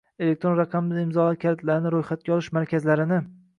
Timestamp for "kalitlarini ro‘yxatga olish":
1.45-2.51